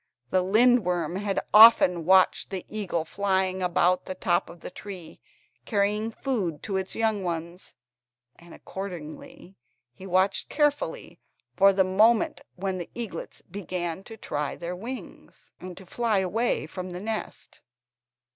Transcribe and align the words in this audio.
The 0.31 0.41
lindworm 0.41 1.17
had 1.17 1.39
often 1.53 2.05
watched 2.05 2.49
the 2.49 2.65
eagle 2.67 3.05
flying 3.05 3.61
about 3.61 4.05
the 4.05 4.15
top 4.15 4.49
of 4.49 4.61
the 4.61 4.71
tree, 4.71 5.19
carrying 5.65 6.09
food 6.09 6.63
to 6.63 6.73
his 6.73 6.95
young 6.95 7.23
ones 7.23 7.75
and, 8.35 8.51
accordingly, 8.55 9.57
he 9.93 10.07
watched 10.07 10.49
carefully 10.49 11.19
for 11.55 11.71
the 11.71 11.83
moment 11.83 12.41
when 12.55 12.79
the 12.79 12.89
eaglets 12.95 13.43
began 13.43 14.03
to 14.05 14.17
try 14.17 14.55
their 14.55 14.75
wings 14.75 15.51
and 15.59 15.77
to 15.77 15.85
fly 15.85 16.17
away 16.17 16.65
from 16.65 16.89
the 16.89 16.99
nest. 16.99 17.61